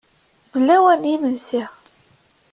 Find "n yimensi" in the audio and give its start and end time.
1.05-1.63